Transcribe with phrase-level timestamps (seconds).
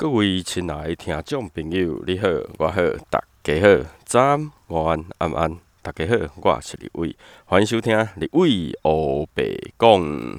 [0.00, 10.38] 各位亲爱的听众朋友，你好，我好，大家好，早安、午安、晚安，大家好，我是李伟，欢迎收听李伟欧北讲。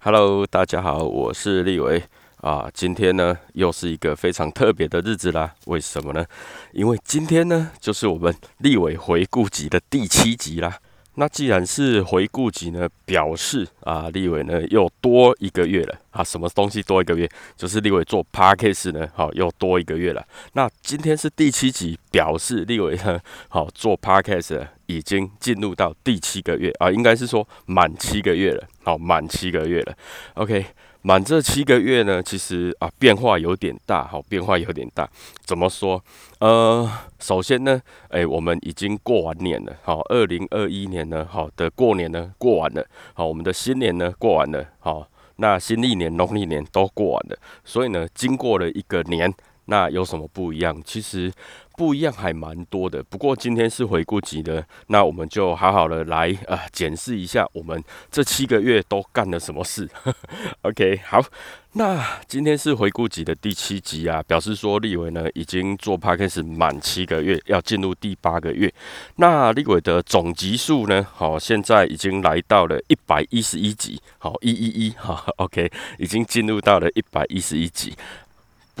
[0.00, 2.02] Hello，大家好，我是李伟
[2.38, 2.68] 啊。
[2.74, 5.54] 今天呢，又是一个非常特别的日子啦。
[5.66, 6.26] 为什么呢？
[6.72, 10.80] 因为今天呢，就是我们立伟回顾集的第七集啦。
[11.20, 16.24] 那既然是回顾集呢，表示啊，立伟呢又多一个月了啊。
[16.24, 17.28] 什么东西多一个月？
[17.58, 20.26] 就是立伟做 podcast 呢，好又多一个月了。
[20.54, 29.94] 那今天是第七集，表示立伟呢，好做 podcast 已经进入到第七个月啊，应该是说满七个月了，好满七个月了。
[30.36, 30.64] OK。
[31.02, 35.08] 满这七个月呢，其实啊变化有点大，好变化有点大。
[35.44, 36.02] 怎么说？
[36.40, 49.32] 呃，首先呢，诶，我们已经过完年了，好，二零二一年呢，好的过年呢过完了，好，我们的新年呢过完了，好，那新历年、农历年都过完了，所以呢，经过了一个年。
[49.66, 50.76] 那有什么不一样？
[50.84, 51.32] 其实
[51.80, 53.02] 不一样还蛮多的。
[53.04, 59.88] 不过今天是回顾集的，那我们就好好的来啊检视一下我们这七个月都干了什么事。
[60.60, 61.24] OK，好，
[61.72, 68.70] 那今天是回顾集的第七集啊，表示说立伟呢已经做 p a c k 满七个月，要进入第八个月。
[69.16, 77.96] 那立伟的总集数呢，好，现在已经来到了一百一十一集，好，一一一，好，OK，已经进入到了一百一十一集。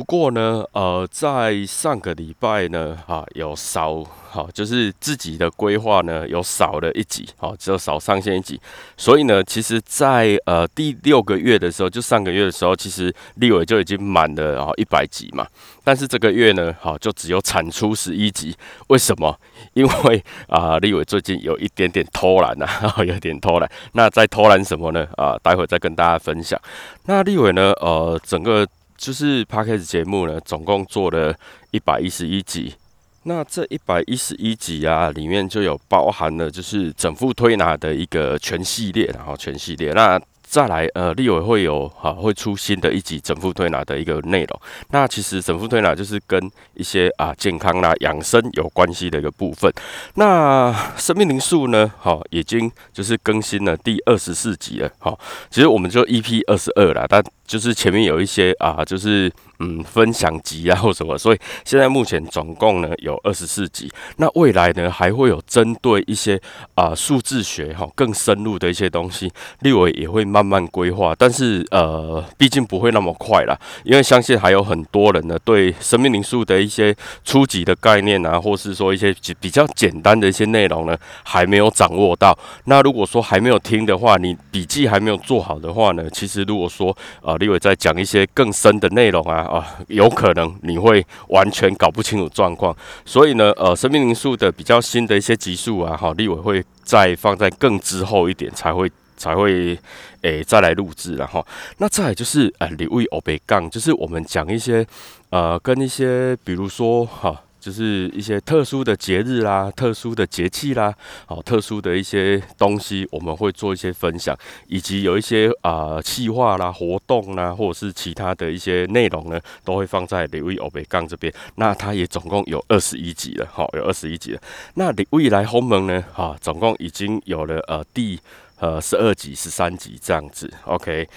[0.00, 8.58] 不过呢，呃，在上个礼拜呢，哈，有少，哈，就是自己的规划呢，有少了一集，好，只有少上线一集。
[8.96, 15.46] 所以呢，其实，在呃第六个月的时候，就上个月的时候，其实立伟就已经满了，然后一百集嘛。
[15.84, 18.56] 但是这个月呢，好，就只有产出十一集。
[18.88, 19.38] 为什么？
[19.74, 22.66] 因为啊，立伟最近有一点点偷懒 呐，
[23.06, 23.70] 有点偷懒。
[23.92, 25.06] 那在偷懒什么呢？
[25.18, 26.58] 啊，待会再跟大家分享。
[27.04, 28.66] 那立伟呢，呃，整个。
[29.00, 31.34] 就是 p a d k a s 节目呢，总共做了
[31.70, 32.74] 一百一十一集。
[33.22, 39.92] 那这一百一十一集啊，里面就有包含了就是整副推拿的一个全系列，然后全系列。
[39.92, 44.60] 那再来，呃，立委会有哈会出新的一集整副推拿的一个内容。
[44.90, 49.72] 那其实整副推拿就是跟一些啊健康啦、养生有关系的一个部分。
[50.14, 54.90] 那生命灵数呢，好已经就是更新了第二十四集了。
[54.98, 55.18] 好，
[55.50, 63.90] 其实我们就 EP 二十二了，但就是前面有一些啊，就是嗯分享集啊 或什么，所以现在目前总共呢有二十四集。
[64.18, 66.40] 那未来呢还会有针对一些
[66.74, 70.50] 啊数字学哈更深入的一些东西，立委也会慢。
[70.50, 76.92] 慢规划，但是呃，毕竟不会那么快啦，因为相信还有很多人呢，对生命灵数的一些
[77.24, 82.36] 初级的概念啊，或是说一些比较简单的一些内容呢，还没有掌握到。
[82.64, 86.90] 那如果说还没有听的话，你笔记还没有做好的话呢，其实如果说
[87.22, 92.76] 啊，立伟在讲一些更深的内容啊啊，有可能你会完全搞不清楚状况。
[93.04, 98.88] 所以呢，呃，生命灵数的比较新的一些集数啊，哈，立伟会再放在更之后一点才会。
[99.20, 99.78] 才会
[100.22, 101.46] 诶再来录制，然后
[101.76, 104.82] 那再来就是呃礼物欧贝杠，就是我们讲一些
[105.28, 110.92] 呃跟一些比如说哈，就是一些特殊的节日啦、特殊的节气啦，
[111.26, 121.32] 好特殊的一些东西，我们会做一些分享，以及有一些啊企划啦、活动啦，或者是其他的一些内容呢，都会放在礼物欧贝杠这边。
[121.56, 124.40] 那它也总共有二十一集了，好有二十一集了。
[124.74, 128.18] 那礼物来鸿蒙呢，哈，总共已经有了呃第。
[128.60, 131.08] 呃，十二集、十三集这样子，OK。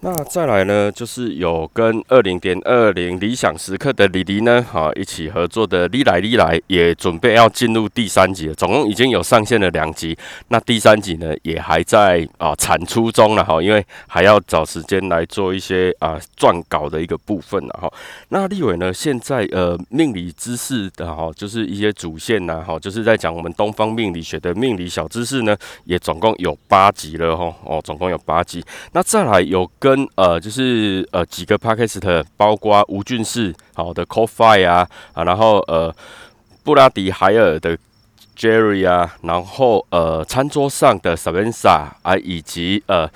[0.00, 10.16] 那再来呢，就是有跟二零点二零理想时刻的李黎呢，好一起合作的李来李来也准备要进入第三集了，总共已经有上线了两集，
[10.48, 17.90] 那第三集呢也还在啊产出中了哈，因为还要找时间来做一些啊撰稿的一个部分了哈。
[18.28, 28.62] 那立伟呢，现在呃命理知识的哈，就是一些主线呐哈，就是在讲我们东方命理学的命理小知识呢，也总共有八集了哈，哦，总共有八集。
[28.92, 29.68] 那再来有。
[29.86, 35.94] 跟呃，就是呃几个 podcast，包括吴俊士好的 Coffee 啊啊，然后呃
[36.64, 37.78] 布拉迪海尔的
[38.36, 43.08] Jerry 啊，然后呃餐桌上的 s a v a n s a 啊，以及呃。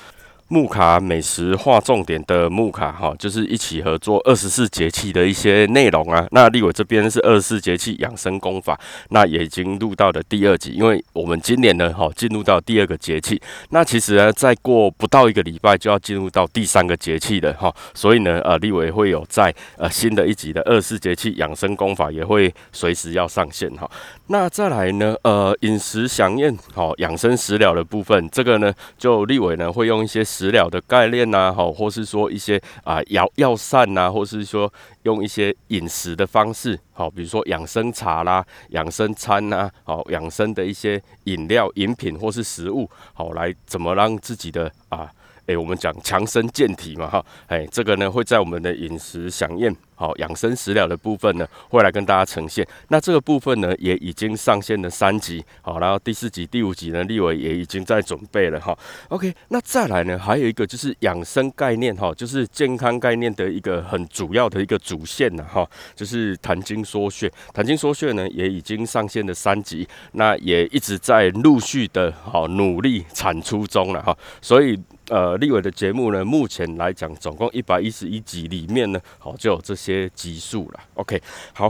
[0.53, 6.27] 木卡美食划重点的木卡哈，就是一起合作二十四节气的一些内容啊。
[6.33, 8.77] 那立伟这边是二十四节气养生功法，
[9.11, 10.73] 那也已经录到了第二集。
[10.73, 17.73] 因为我们今年呢，哈进入到第二个节气，那其实呢，再过不到一个礼拜就要进入到第三个节气的哈。
[17.95, 23.89] 所以呢，呃，立伟会有在呃新的一集的二十四节气养生功法也会随时要上线哈。
[24.27, 30.25] 那再来呢，呃，饮食享宴好养生食疗的部分，这个呢，就立伟呢会用一些。
[30.41, 34.73] 食疗的概念呐，好，或是说一些啊药药膳呐，或是说
[35.03, 45.11] 用一些饮食的方式，好，比如说养生茶啦、养生餐呐，好，养生的一些饮料、饮品或是食物，好，来怎么让自己的啊。
[45.51, 52.65] 诶，我们讲强身健体嘛，哈，诶，这个呢会在我们的饮食享宴，好养生食疗的部分呢，会来跟大家呈现。
[52.87, 58.79] 那这个部分呢，也已经上线了三集，好，然后第四集、第五集呢，立伟也已经在准备了，哈。
[59.09, 67.29] OK，那再来呢，还有一个就是养生概念，哈，就是健康概念的一个很主要的一个主线呢，哈，就是谈经说穴。
[67.53, 74.79] 谈经说穴呢，也已经上线了三集，那也一直在陆续的，好努力产出中了，哈，所以。
[75.11, 80.81] 呃，立伟的节目呢，目前来讲，总共一百一十一集里面呢，好就有这些集数了。
[80.95, 81.21] OK，
[81.53, 81.69] 好，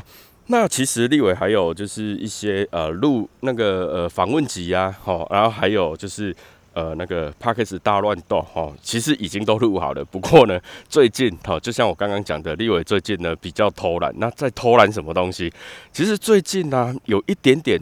[0.49, 6.37] 那其实立伟还有就是一些呃录那个呃访问集啊，好，然后还有就是
[6.75, 10.05] 呃那个 p a c k e s 大乱斗，哈，其实已经都录好了。
[10.05, 14.13] 不过呢，最近哈，就像我刚刚讲的，立伟最近呢比较偷懒。
[14.19, 15.51] 那在偷懒什么东西？
[15.95, 17.81] 其实最近呢，有一点点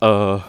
[0.00, 0.42] 呃。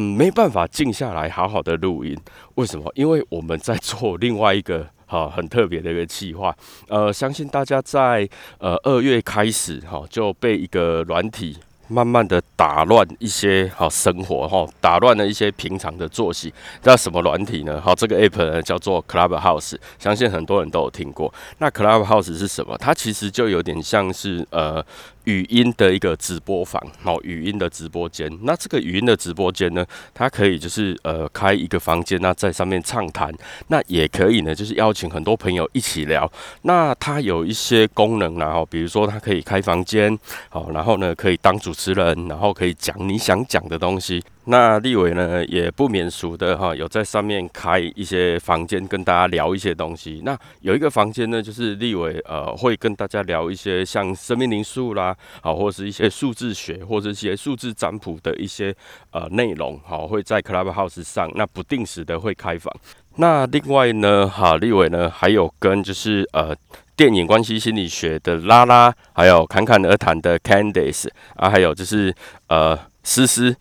[0.00, 2.16] 嗯，没办法静下来好好的录音，
[2.54, 2.90] 为什么？
[2.94, 6.56] 因为我们在做另外一个 哈很特别的一个计划，
[6.88, 8.26] 呃，相信大家在
[8.58, 11.58] 呃二月开始哈就被一个软体。
[11.92, 16.54] 慢慢的打乱一些好生活哈，打乱了一些平常的作息。
[16.84, 17.80] 那什么软体呢？
[17.80, 21.34] 好，这个 app 呢叫做 Clubhouse，相信很多人都有听过。
[21.58, 22.78] 那 Clubhouse 是什么？
[22.78, 24.80] 它其实就有点像是呃
[25.24, 28.30] 语音的一个直播房，好，语音的直播间。
[28.42, 29.84] 那这个语音的直播间呢，
[30.14, 33.34] 它可以就是呃开一个房间，那在上面畅谈。
[33.68, 36.30] 那也可以呢，就是邀请很多朋友一起聊。
[36.62, 40.16] 那它有一些功能，然后比如说它可以开房间，
[40.50, 41.70] 好，然后呢可以当主。
[41.80, 44.22] 持人，然后可以讲你想讲的东西。
[44.44, 50.22] 那立伟呢，也不免俗的哈，有在上面开一些房间，跟大家聊一些东西。
[50.24, 58.74] 那有一个房间呢，就是立伟呃，会跟大家聊一些像生命灵数啦，好，或是一些数字学，或者一些数字占卜的一些
[59.12, 62.74] 呃内容，好，会在 Clubhouse 上，那不定时的会开房。
[63.16, 66.56] 那另外呢，哈，立伟呢，还有跟就是呃。
[66.96, 72.14] 电影关系心理学的拉拉，还有侃侃而谈的 Candice 啊，还有就是
[72.48, 73.56] 呃思思，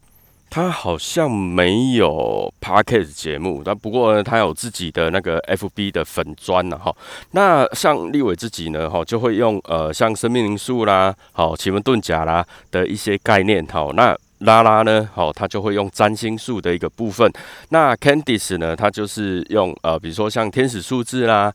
[0.50, 6.96] 他好像没有 Podcast 节目，但不过呢，他有自己的那个 FB 的粉砖呢哈。
[7.32, 13.94] 那像立伟自己呢哈，就会用呃像生命灵数啦，好奇门遁甲啦的一些概念好。
[13.94, 17.32] 那拉拉呢好，他就会用占星术的一个部分。
[17.70, 21.54] 那 Candice 呢，他就是用呃比如说像天使数字啦。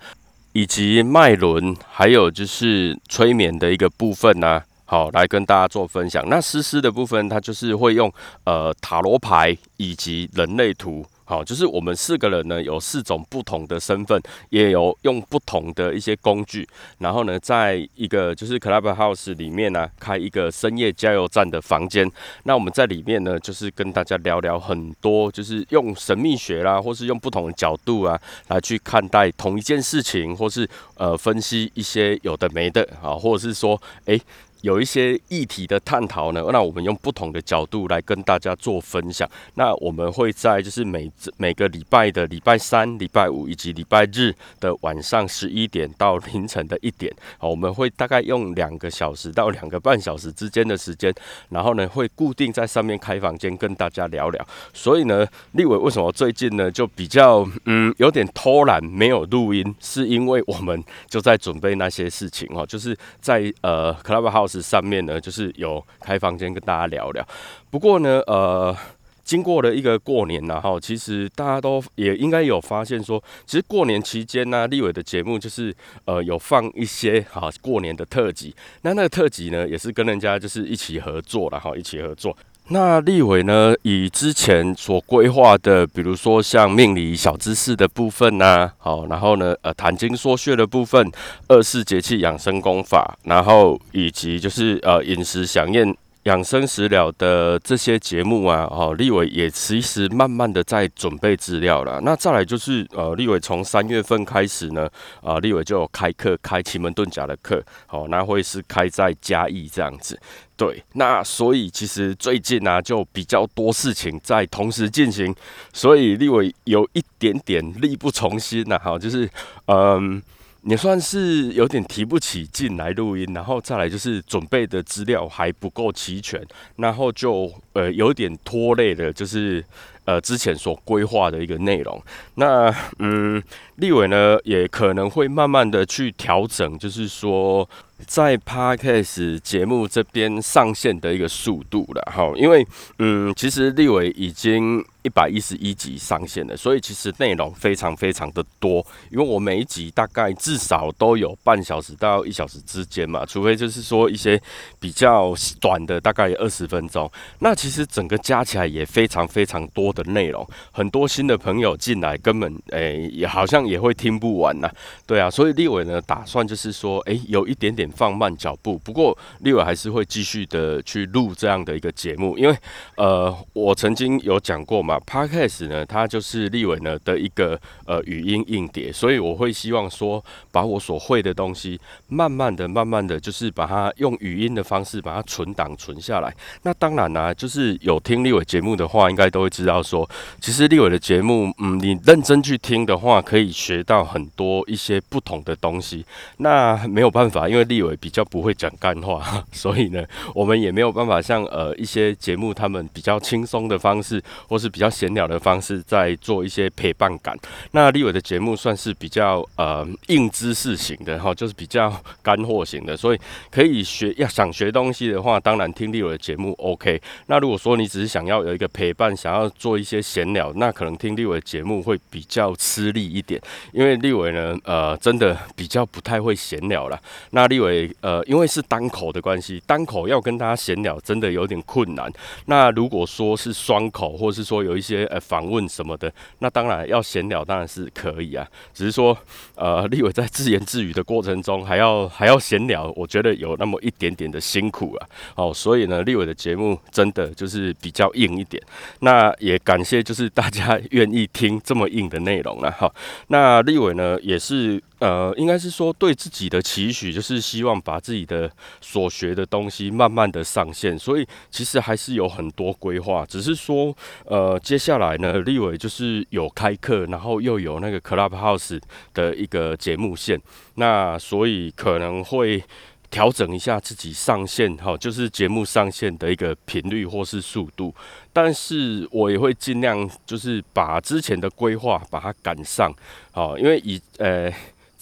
[0.56, 4.62] 以及脉轮，还有就是催眠的一个部分呢，
[4.94, 6.25] 好来跟大家做分享。
[6.29, 8.12] 那诗诗的部分，它就是会用
[8.44, 11.05] 呃塔罗牌以及人类图。
[11.25, 16.69] 好，就是我们四个人呢，有四种不同的身份，也有用不同的一些工具，
[16.99, 22.08] 然后呢，在一个就是 Clubhouse 里面呢，开一个深夜加油站的房间。
[22.44, 34.20] 那我们在里面呢，就是跟大家聊聊很多，就是用神秘学啦，或是用不同的角度啊，来去看待同一件事情，或是呃分析一些有的没的啊，或者是说，诶。
[34.64, 39.28] 有一些议题的探讨呢，那我们用不同的角度来跟大家做分享。
[39.56, 51.12] 那我们会在就是每每个礼拜的礼拜三、礼拜五以及礼拜日的晚上十一点到凌晨的一点，好，我们会大概用两个小时到两个半小时之间的时间，
[51.50, 54.47] 然后呢会固定在上面开房间跟大家聊聊。
[54.73, 64.53] 所以呢，立伟为什么最近呢就比较嗯有点偷懒没有录音，是因为我们就在准备那些事情哦，就是在呃 Clubhouse。
[64.61, 67.26] 上面呢，就是有开房间跟大家聊聊。
[67.70, 68.76] 不过呢，呃，
[69.25, 78.54] 经过了一个过年然后，其实大家都也应该有发现说，其实过年期间呢，立伟的节目就是呃有放一些哈过年的特辑。
[78.82, 82.37] 那那个特辑呢，也是跟人家就是一起合作了哈，一起合作。
[82.68, 91.12] 那立伟呢，以之前所规划的，比如说像命理小知识的部分呐，好，然后呢，呃，谈经说穴的部分，
[91.47, 95.94] 二四节气养生功法，然后以及就是呃饮食享宴。
[96.25, 102.00] 养生食疗的这些节目啊，哦，立伟也其实慢慢的在准备资料了。
[102.00, 104.88] 那再来就是呃，立伟从三月份开始呢，
[105.21, 110.19] 啊，立伟就有开课，开奇门遁甲的课，好，那会是开在嘉义这样子。
[110.57, 115.35] 对，那所以其实最近呢，就比较多事情在同时进行，
[115.75, 119.28] 所以立伟有一点点力不从心呐，哈，就是
[119.66, 120.23] 嗯。
[120.64, 126.42] 也算是有点提不起劲来录音，然后再来就是准备的资料还不够齐全，
[126.76, 129.64] 然后就呃有点拖累的，就是
[130.04, 132.02] 呃之前所规划的一个内容。
[132.35, 133.42] 那嗯，
[133.76, 137.68] 立伟呢也可能会慢慢的去调整，就是说。
[138.06, 142.66] 在 Podcast 节目这边上线的一个速度了哈，因为
[142.98, 144.84] 嗯，其实立伟已经。
[145.04, 148.76] 一百一十一集上线了，所以其实内容非常非常的多，
[149.10, 154.40] 因为我每一集大概至少都有半小时到一小时之间嘛，除非就是说一些
[154.80, 157.06] 比较短的，大概二十分钟。
[157.40, 164.72] 那其实整个加起来也非常非常多的内容，很多新的朋友进来根本诶也好像也会听不完呐。
[165.06, 172.57] 对啊，所以立伟呢打算就是说，诶有一点点放慢脚步，不过立伟还是会继续的去录这样的一个节目，因为
[172.97, 174.99] 呃我曾经有讲过嘛。
[175.07, 186.35] Podcast 呢，它就是立伟呢的一个呃语音硬碟，所以我会希望说，把我所会的东西，慢慢的、慢慢的就是把它用语音的方式把它存档存下来。
[186.62, 190.09] 那当然啦，就是有听立伟节目的话，应该都会知道说，
[190.41, 196.05] 其实立伟的节目，嗯，你认真去听的话，可以学到很多一些不同的东西。
[196.38, 200.02] 那没有办法，因为立立伟比较不会讲干话， 所以呢，
[200.35, 204.88] 我们也没有办法像呃一些节目他们比较轻松的方式，或是比较。
[204.95, 207.37] 闲聊的方式，在做一些陪伴感。
[207.73, 213.19] 那立伟的节目算是比较呃硬知识型的哈，就是比较干货型的，所以
[213.50, 217.02] 可以学要想学东西的话，当然听立伟的节目 OK。
[217.26, 223.40] 那如果说你只是想要有一个陪伴，想要做一些闲聊，那可能听立伟的节目会比较吃力一点，
[223.73, 226.97] 因为立伟呢呃真的比较不太会闲聊了。
[227.31, 232.11] 那立伟呃因为是单口的关系，单口要跟大家闲聊真的有点困难。
[232.47, 239.16] 那如果说是双口，或是说有一些呃访问什么的，那当然要闲聊当然是可以啊，只是说
[239.56, 245.09] 呃 立伟在自言自语的过程中还要还要闲聊，我觉得有那么一点点的辛苦啊。
[245.35, 248.62] 哦，所以呢立伟的节目真的就是比较硬一点。
[249.00, 252.92] 那也感谢就是大家愿意听这么硬的内容了哈。
[253.28, 254.83] 那立伟呢也是。
[255.00, 268.80] 呃，应该是说对自己的期许，就是希望把自己的所学的东西慢慢的上线，所以其实还是有很多规划，只是说，呃，接下来呢，立伟就是有开课，然后又有那个 Clubhouse
[269.12, 270.40] 的一个节目线，
[270.75, 272.61] 那所以可能会
[273.08, 277.94] 调整一下自己上线，哈，就是节目上线的一个频率或是速度，
[278.32, 282.92] 但是我也会尽量就是把之前的规划把它赶上，
[283.30, 284.52] 好，因为以呃。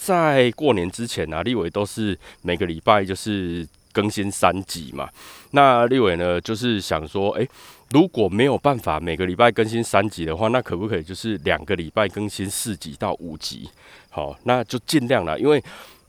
[0.05, 5.09] 在过年之前啊，立伟都是每个礼拜就是更新三集嘛。
[5.53, 7.49] 那立伟呢，就是想说，诶，
[7.91, 13.69] 如果没有办法每个礼拜更新三集的话，那可不可以就是两个礼拜更新四集到五集？
[14.11, 15.63] 好，那就尽量了，因为。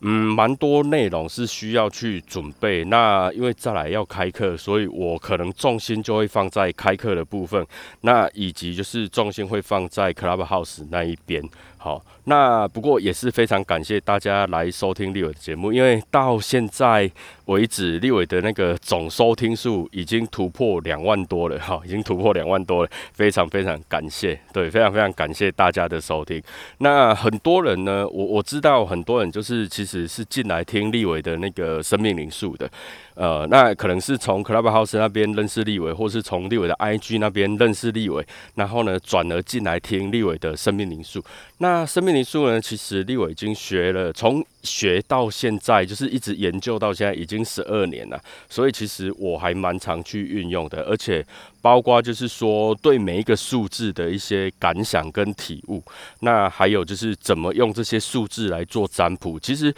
[0.05, 2.83] 嗯，蛮多内容是需要去准备。
[2.83, 7.65] 那因为再来要开课，所以我可能重心就会放在开课的部分，
[8.01, 11.41] 那以及就是重心会放在 Clubhouse 那一边。
[11.83, 17.11] 好，那不过也是非常感谢大家来收听立伟的节目，因为到现在
[17.47, 26.41] 为止，立伟的那个总收听数已经突破两万多了，哈，已经突破两万多了，非常非常感谢，对，非常非常感谢大家的收听。
[26.77, 30.07] 那很多人呢，我我知道很多人就是其实。
[30.13, 32.69] 是进来听立伟的那个生命灵数的，
[33.15, 41.23] 呃，那可能是从 Clubhouse 那边认识立伟，或是从立伟的 IG 那边认识立伟，然后呢转而进来听立伟的生命灵数。
[41.59, 48.19] 那生命灵数呢，其实立伟已经学了，从学到现在，就是一直研究到现在，已经十二年了。
[48.49, 51.25] 所以其实我还蛮常去运用的，而且
[51.61, 55.83] 包括就是说对每一个数字的一些感想跟体悟，
[56.21, 59.73] 那还有就是怎么用这些数字来做占卜，其实。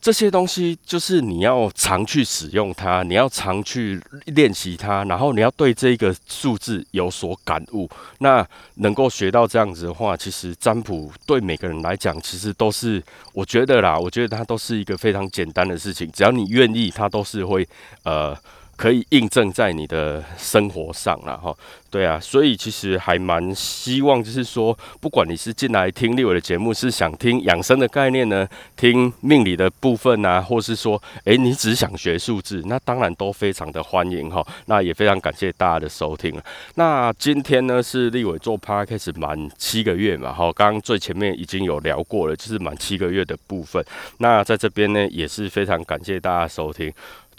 [0.00, 7.88] 这些东西就是你要常去使用它，你要常去练习它，然后你要对这个数字有所感悟。
[8.18, 13.02] 那能够学到这样子的话，其实占卜对每个人来讲，其实都是
[13.34, 17.68] 我觉得啦，我觉得它都是一个非常简单的事情，只要你愿意，它都是会
[18.04, 18.36] 呃。
[18.80, 21.54] 可以印证在你的生活上了哈，
[21.90, 34.42] 对啊，所以其实还蛮希望，就是说，不管你是进来听立伟的节目，是想听养生的概念呢，听命理的部分啊，或是说，诶，你只想学数字，那当然都非常的欢迎哈。
[34.64, 36.34] 那也非常感谢大家的收听
[36.76, 43.84] 那今天呢是立伟做 p 开始满七个月嘛，哈，刚刚最前面已经有聊过了，就是满七个月的部分。
[44.20, 46.90] 那在这边呢也是非常感谢大家收听。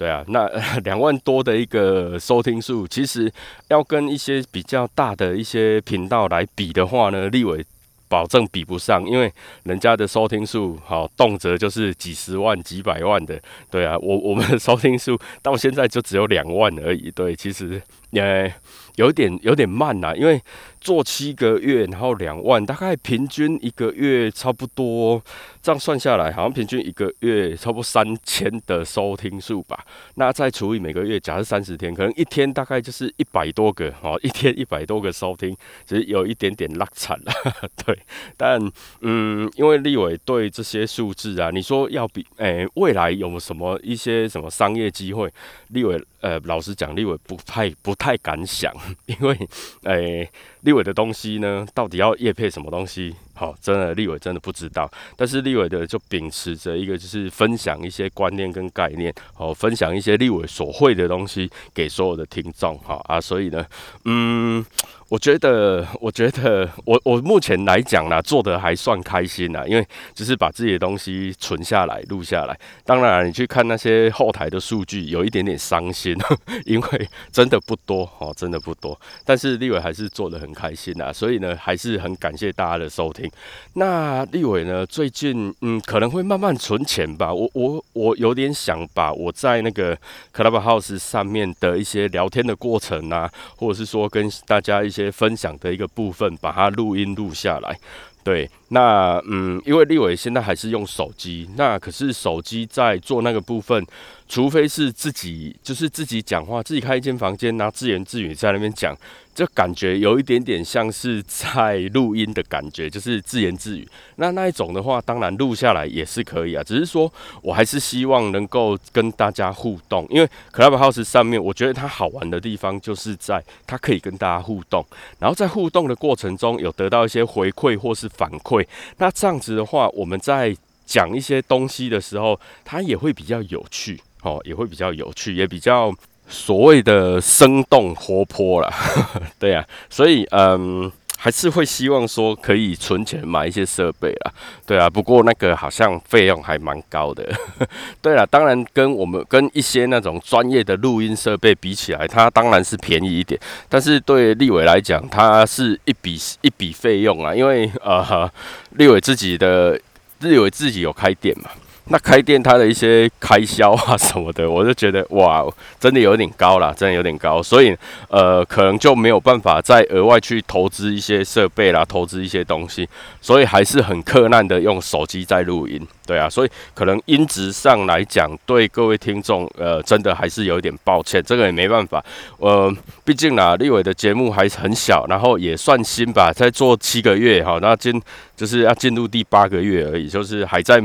[0.02, 0.48] 对啊，那
[0.82, 3.32] 两万多的一个收听数，其实
[3.68, 7.64] 要跟一些比较大的一些频道来比的话呢，立伟
[8.10, 9.32] 保证比不上，因为
[9.62, 13.40] 人家的收听数好动辄就是几十万、几百万的。
[13.70, 17.12] 对啊，我我们的收听数到现在就只有两万而已。
[17.12, 17.80] 对，其实
[18.12, 18.52] 呃。
[18.98, 20.40] 有点有点慢呐，因为
[20.82, 25.20] 做七个月，然后两万，大概平均一个月差不多，
[25.62, 29.86] 这样算下来，好像平均一个月差不多三千的收听数吧。
[30.16, 37.32] 那再除以每个月，假设三十天，可能一天大概就是一百多个哦，一天一百多个收听，只是有一点点落惨了。
[37.86, 37.98] 对，
[38.36, 38.62] 但
[39.00, 45.32] 嗯，因为立伟对这些数字啊，你说要比诶未来有什么一些什么商业机会，
[45.70, 46.00] 立伟。
[46.22, 48.74] 呃，老实讲，立伟不太不太敢想，
[49.08, 49.38] 因为，
[49.84, 50.30] 诶，
[50.62, 53.16] 立伟的东西呢，到底要叶配什么东西？
[53.42, 54.88] 好，真的立伟真的不知道。
[55.18, 63.66] 但是立伟的就秉持着一个，就是分享一些观念跟概念，好，分享一些立伟所会的东西给所有的听众，哈啊，所以呢，
[64.06, 64.64] 嗯。
[65.12, 72.58] 我觉得，我觉得，我我目前来讲呢，做的还算开心呐，因为只是把自己的东西存下来、录下来。
[72.86, 76.16] 当然，你去看那些后台的数据，有一点点伤心，
[76.66, 78.98] 因为真的不多哦，真的不多。
[79.26, 83.30] 但是立伟还是做的很开心呐，所以呢，还是很感谢大家的收听。
[83.74, 87.34] 那立伟呢，最近嗯，可能会慢慢存钱吧。
[87.34, 89.98] 我我我有点想把我在那个
[90.34, 95.12] Clubhouse 上面的一些聊天的过程啊，或者是说跟大家一些。
[95.22, 97.78] 分享的一个部分，把它录音录下来。
[98.24, 103.86] 对，那嗯，因为立伟现在还是用手机，那可是手机在做那个部分。
[104.32, 108.96] 除非是自己，就是自己讲话，自己开一间房间，拿自言自语在那边讲，
[109.36, 113.86] 就感觉有一点点像是在录音的感觉，就是自言自语。
[114.16, 117.12] 那那一种的话，当然录下来也是可以啊，只是说
[117.42, 124.86] 我还是希望能够跟大家互动，因为 Clubhouse 上面，我觉得它好玩的地方就是在它可以跟大家互动，
[125.20, 128.66] 然后在互动的过程中有得到一些回馈或是反馈。
[128.96, 134.00] 那这样子的话，我们在讲一些东西的时候，它也会比较有趣。
[134.22, 135.94] 哦，也会比较有趣，也比较
[136.28, 138.72] 所谓的生动活泼啦。
[139.40, 144.32] 对啊，所以嗯，还是会希望说可以存钱买一些设备啦，
[144.66, 147.32] 对啊，不过那个好像费用还蛮高的，
[148.02, 158.32] 对了，当然跟我们跟一些那种专业的录音设备比起来，它当然是便宜一点，但是对立伟来讲，它是一笔一笔费用啊，因为呃，
[158.72, 159.80] 立伟自己的
[160.22, 161.52] 立伟自己有开店嘛。
[161.86, 165.46] 那开店它的一些开销啊什么的， 我就觉得哇，
[165.80, 167.76] 真的有点高了，真的有点高，所以
[168.08, 172.88] 呃，可能就没有办法再额外去投资一些设备啦，投资一些东西，
[173.20, 182.02] 所以还是很困难的用手机在录音，对啊，所以可能音质上来讲，对各位听众呃，真的还是有点抱歉，这个也没办法，
[182.38, 188.02] 呃，毕竟啦，立伟的节目还是很小，然后也算新吧，在做七个月哈，那今
[188.38, 190.82] 就是要进入第八个月而已，就是还在。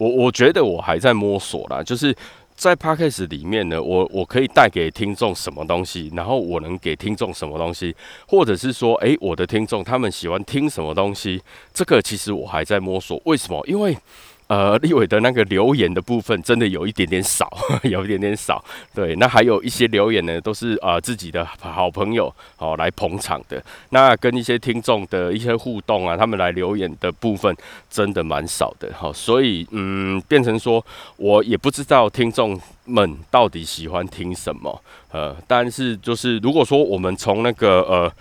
[0.00, 2.16] 我我觉得我还在摸索啦，就是
[2.56, 7.94] 在 podcast 里面呢，我我可以带给听众什么东西，然后我能给听众什么东西，
[8.26, 11.42] 或者是说，诶，我的听众他们喜欢听什么东西，
[11.74, 13.20] 这个其实我还在摸索。
[13.26, 13.62] 为什么？
[13.66, 13.94] 因为。
[14.50, 17.48] 呃，立伟的那个留言的部分真的有一点点少，
[17.86, 18.60] 有一点点少。
[18.92, 23.62] 对，那还有一些留言呢，都是呃自己的好朋友哦来捧场的。
[23.90, 27.56] 那跟一些听众的一些互动啊，他们来留言的部分
[27.88, 28.92] 真的蛮少的。
[28.92, 30.84] 好，所以嗯，变成说
[31.16, 34.82] 我也不知道听众们到底喜欢听什么。
[35.12, 38.12] 呃，但是就是如果说我们从那个呃。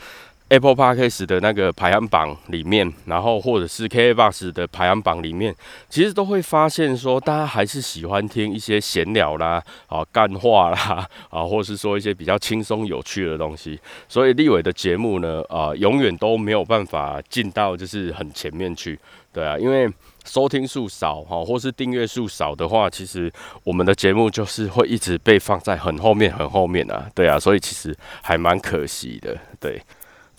[0.49, 5.55] Apple Podcast 的那个排行榜里面，然后或者是 KBox 的排行榜里面，
[5.89, 13.79] 其实都会发现说，大家还是喜欢听一些闲聊啦、啊干话啦、啊，或是说一些比较轻松有趣的东西。
[14.07, 18.99] 所以立伟的节目呢，啊，永远都没有办法进到就是很前面去，
[19.31, 19.87] 对啊，因为
[20.25, 23.31] 收听数少哈，或是订阅数少的话，其实
[23.63, 29.79] 我们的节目就是会一直被放在很后面、很后面啊，对啊，所以其实还蛮可惜的，对。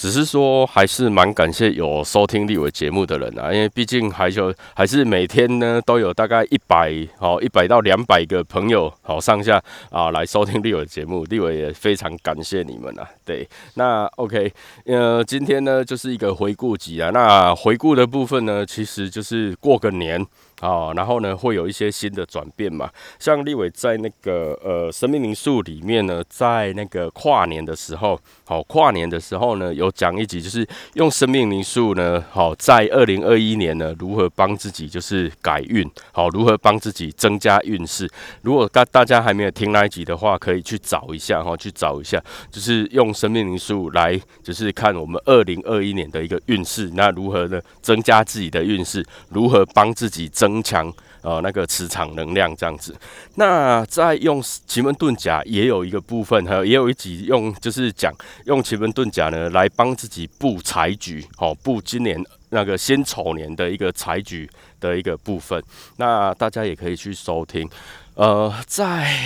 [0.00, 13.06] 只是说，还是蛮感谢有收听立伟节目的人啊，因为毕竟还有还是每天呢都有大概一百好一百到两百个朋友好上下啊来收听立伟节目，立伟也非常感谢你们啊。
[13.26, 14.50] 对，那 OK，
[14.86, 20.26] 呃，今天呢就是一个回顾集啊，那回顾的部分呢，其实就是过个年。
[20.60, 22.90] 啊，然后呢，会有一些新的转变嘛？
[23.18, 38.06] 像立伟在那个呃生命灵数里面呢，在那个跨年的时候，好跨年的时候呢，有讲一集，就是用生命灵数呢，好在二零二一年呢，如何帮自己就是改运，好如何帮自己增加运势。
[38.42, 50.49] 如果大大家还没有听那一集的话，可以去找一下哈，去找一下，就是用生命灵数来，就是看我们二零二一年的一个运势，那如何呢增加自己的运势，如何帮自己增。
[50.50, 52.94] 增强呃那个磁场能量这样子。
[53.36, 58.12] 那在用奇门遁甲也有一个部分，还有也有一集用就是讲
[58.46, 65.62] 用奇门遁甲呢来帮自己布财局，好布今年那个辛丑年的一个财局的一个部分。
[65.98, 67.68] 那大家也可以去收听，
[68.14, 69.16] 呃，在。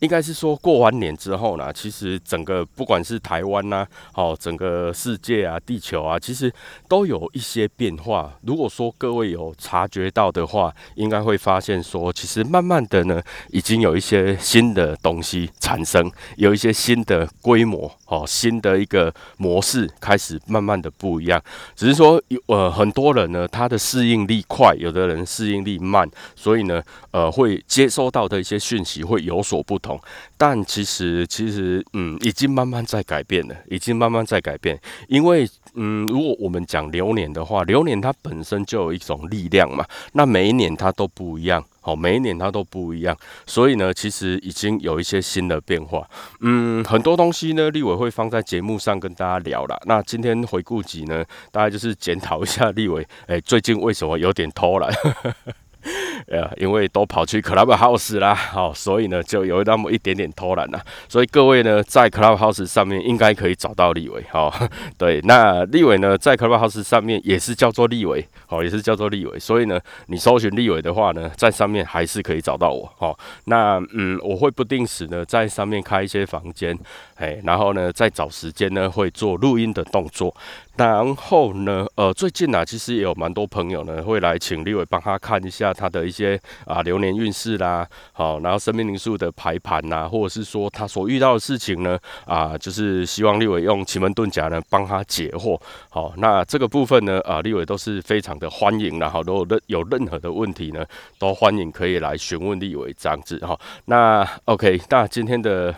[0.00, 6.52] 应该是说过完年之后呢，其实整个不管是台湾呐，好整个世界啊，地球啊，其实
[6.88, 8.32] 都有一些变化。
[8.42, 21.40] 如果说各位有察觉到的话，应该会发现说，其实慢慢的呢，已经有一些新的东西产生，有一些新的规模，哦，新的一个模式开始慢慢的不一样。
[21.76, 29.89] 只是说有呃很多人呢，他的适应力快，有的人适应力慢，所以呢，呃，会接收到的一些讯息会有所不同。
[30.36, 34.78] 但其实，其实，嗯，已经慢慢在改变了，已经慢慢在改变。
[35.08, 43.16] 因为，嗯，如果我们讲流年的话，流年它本身就有一种力量嘛，那每一年它都不一样，好，每一年它都不一样。
[43.46, 46.08] 所以呢，其实已经有一些新的变化。
[46.40, 49.80] 嗯，很多东西呢，立伟会放在节目上跟大家聊了。
[49.86, 54.90] 那今天回顾集呢，大概就是检讨一下立伟，哎，最近为什么有点偷懒？
[56.28, 60.80] 呃，因为都跑去 Clubhouse 啦，好，所以呢就有那么一点点偷懒了。
[61.08, 64.54] 所以各位呢，在 Clubhouse 上面应该可以找到立伟，好，
[64.98, 69.38] 对，那立伟呢，在 Clubhouse 上面也是叫做立伟，好，也是叫做立伟。
[69.38, 76.78] 所以呢，你搜寻立伟的话呢，在上面还是可以找到我，好，那嗯，我会不定时呢在上面开一些房间，
[77.20, 80.34] 哎，然后呢，再找时间呢会做录音的动作。
[80.76, 95.60] 然后呢，呃，最近啊，其实也有蛮多朋友呢，会来请立伟帮他看一下他的一些啊流年运势啦，好，然后生命灵数的排盘呐，或者是说他所遇到的事情呢，啊，就是希望立伟用奇门遁甲呢帮他解惑。
[95.90, 100.82] 好，那这个部分呢，啊，立伟都是非常的欢迎的，好，如果任有任何的问题呢，
[101.18, 103.54] 都欢迎可以来询问立伟这样子哈。
[103.84, 105.74] 那 OK，那今天的。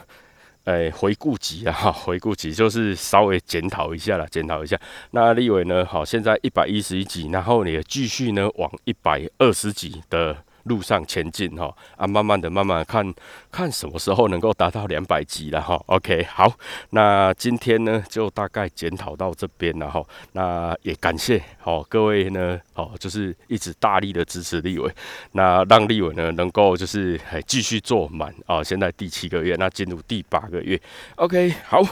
[0.64, 4.79] 哎，回顾集啊，哈，回顾集就是稍微检讨一下啦，检讨一下。
[5.11, 10.37] 那立伟呢，好，现在一百一十一集，然后你继续呢往一百二十集的。
[10.64, 13.12] 路上前进哈啊，慢慢的、慢慢看
[13.51, 15.81] 看什么时候能够达到两百级了哈。
[15.87, 16.53] OK，好，
[16.90, 20.05] 那今天呢就大概检讨到这边了哈。
[20.33, 24.92] 那也感谢好各位呢，好就是一直大力的支持立伟，
[25.33, 28.62] 那让立伟呢能够就是还继续做满啊。
[28.62, 30.81] 现在第七个月，那进入第八个月。
[31.16, 31.83] OK，好。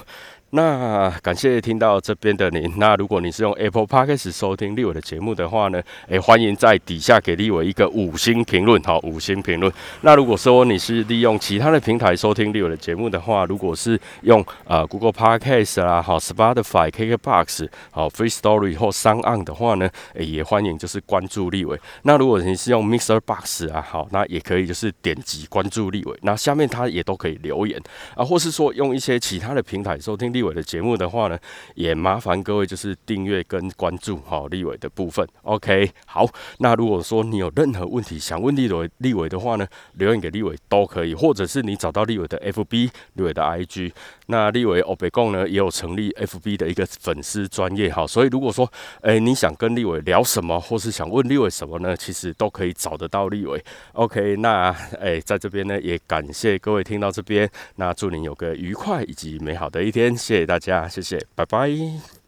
[0.53, 2.73] 那感谢听到这边的您。
[2.77, 9.73] 那如果你是用 Apple Podcast 收听立伟的节目的话呢，诶，欢迎在底下给立伟一个五星评论，好，五星评论。
[10.01, 21.79] 那如果说你是利用其他的平台收听立伟的节目的话，如果是用呃 Google Podcast 啦，好，Spotify、KKBox、好，Free Story 或 s o n On 的话呢，诶，也欢迎就是关注立伟。
[22.03, 26.19] 那如果你是用 Mixer Box 啊，好，那也可以就是点击关注立伟。
[26.23, 27.81] 那下面他也都可以留言
[28.17, 30.40] 啊，或是说用一些其他的平台收听立。
[30.41, 31.39] 立伟的节目的话呢，
[31.75, 35.27] 也麻烦各位就是订阅跟关注好立伟的部分。
[35.43, 36.27] OK，好，
[36.61, 43.93] 那如果说你有任何问题想问立伟立伟的话呢，留言给立伟都可以，或者是你找到立伟的 FB 立伟的 IG，
[44.29, 48.71] 那立伟欧北贡呢也有成立 FB 的一个粉丝专业哈，所以如果说
[49.03, 53.63] 诶你想跟立伟聊什么，或是想问立伟什么呢，其实都可以找得到立伟。
[53.93, 60.17] OK，那诶在这边呢也感谢各位听到这边，那祝您有个愉快以及美好的一天。
[60.31, 62.20] 谢谢大家，谢谢，拜拜。